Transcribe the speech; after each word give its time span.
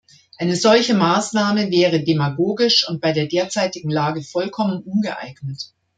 Eine 0.39 0.55
solche 0.55 0.95
Maßnahme 0.95 1.69
wäre 1.69 2.01
demagogisch 2.03 2.89
und 2.89 3.01
bei 3.01 3.11
der 3.11 3.27
derzeitigen 3.27 3.91
Lage 3.91 4.23
vollkommen 4.23 4.81
ungeeignet. 4.81 5.75